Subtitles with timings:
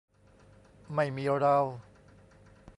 [0.93, 1.57] ไม่มีเรา